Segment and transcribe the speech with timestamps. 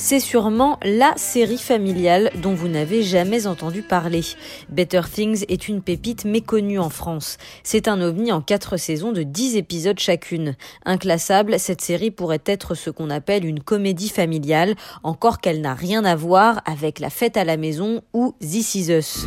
[0.00, 4.22] c'est sûrement la série familiale dont vous n'avez jamais entendu parler.
[4.70, 7.36] Better Things est une pépite méconnue en France.
[7.64, 10.56] C'est un ovni en quatre saisons de 10 épisodes chacune.
[10.86, 16.04] Inclassable, cette série pourrait être ce qu'on appelle une comédie familiale, encore qu'elle n'a rien
[16.06, 19.26] à voir avec La fête à la maison ou This Is Us.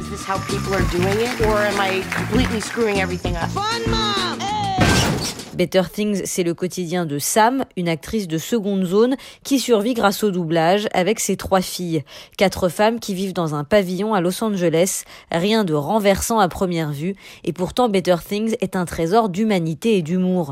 [5.55, 10.23] Better Things, c'est le quotidien de Sam, une actrice de seconde zone qui survit grâce
[10.23, 12.03] au doublage avec ses trois filles.
[12.37, 15.03] Quatre femmes qui vivent dans un pavillon à Los Angeles.
[15.31, 17.15] Rien de renversant à première vue.
[17.43, 20.51] Et pourtant, Better Things est un trésor d'humanité et d'humour.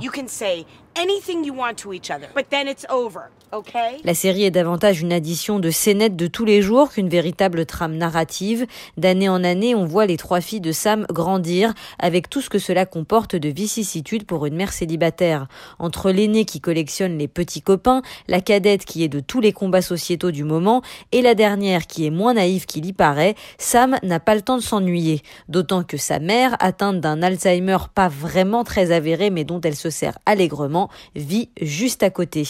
[4.04, 7.95] La série est davantage une addition de scénettes de tous les jours qu'une véritable trame
[7.95, 8.66] narrative.
[8.98, 12.59] D'année en année, on voit les trois filles de Sam grandir avec tout ce que
[12.59, 15.48] cela comporte de vicissitudes pour une mère célibataire.
[15.80, 19.81] Entre l'aînée qui collectionne les petits copains, la cadette qui est de tous les combats
[19.81, 24.20] sociétaux du moment et la dernière qui est moins naïve qu'il y paraît, Sam n'a
[24.20, 25.22] pas le temps de s'ennuyer.
[25.50, 29.89] D'autant que sa mère, atteinte d'un Alzheimer pas vraiment très avéré mais dont elle se
[29.89, 30.80] sert allègrement,
[31.15, 32.47] vit juste à côté.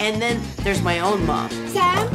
[0.00, 1.48] And then there's my own mom.
[1.72, 2.08] Sam?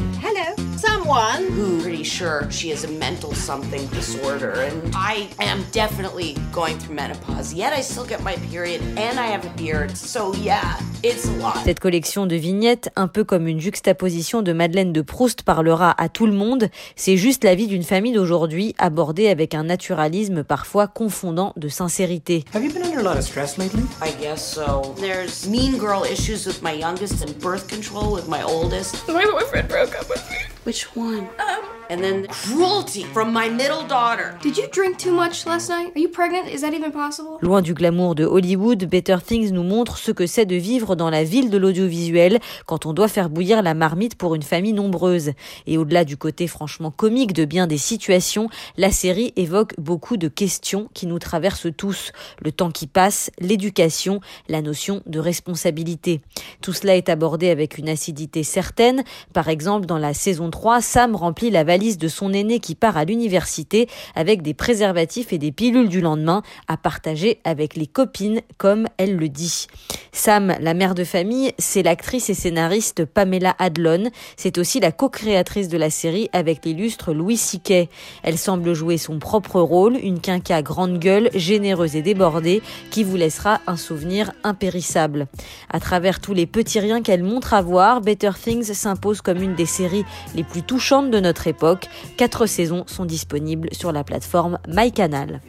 [1.05, 6.79] Someone who pretty sure she has a mental something disorder, and I am definitely going
[6.79, 7.53] through menopause.
[7.53, 9.95] Yet I still get my period and I have a beard.
[9.95, 11.63] So yeah, it's a lot.
[11.63, 16.09] Cette collection de vignettes, un peu comme une juxtaposition de Madeleine de Proust, parlera à
[16.09, 16.69] tout le monde.
[16.95, 22.45] C'est juste la vie d'une famille d'aujourd'hui, abordée avec un naturalisme parfois confondant de sincérité.
[22.55, 23.83] Have you been under a lot of stress lately?
[24.01, 24.95] I guess so.
[24.97, 29.07] There's mean girl issues with my youngest and birth control with my oldest.
[29.07, 30.54] My boyfriend broke up with me.
[30.65, 31.29] Which one?
[31.39, 34.37] Um, and then cruelty from my middle daughter.
[34.41, 35.91] Did you drink too much last night?
[35.95, 36.47] Are you pregnant?
[36.53, 37.37] Is that even possible?
[37.41, 41.09] Loin du glamour de Hollywood, Better Things nous montre ce que c'est de vivre dans
[41.09, 45.31] la ville de l'audiovisuel quand on doit faire bouillir la marmite pour une famille nombreuse.
[45.67, 50.27] Et au-delà du côté franchement comique de bien des situations, la série évoque beaucoup de
[50.27, 52.11] questions qui nous traversent tous.
[52.39, 56.21] Le temps qui passe, l'éducation, la notion de responsabilité.
[56.61, 59.03] Tout cela est abordé avec une acidité certaine.
[59.33, 62.95] Par exemple, dans la saison 3, Sam remplit la valise de son aîné qui part
[62.95, 68.41] à l'université avec des préservatifs et des pilules du lendemain à partager avec les copines,
[68.57, 69.67] comme elle le dit.
[70.13, 74.09] Sam, la mère de famille, c'est l'actrice et scénariste Pamela Adlon.
[74.37, 77.89] C'est aussi la co-créatrice de la série avec l'illustre Louis Siquet.
[78.23, 83.17] Elle semble jouer son propre rôle, une quinca grande gueule, généreuse et débordée, qui vous
[83.17, 85.27] laissera un souvenir impérissable.
[85.69, 89.55] À travers tous les petits riens qu'elle montre à voir, Better Things s'impose comme une
[89.55, 90.05] des séries
[90.35, 91.89] les plus touchantes de notre époque.
[92.17, 95.41] Quatre saisons sont disponibles sur la plateforme MyCanal.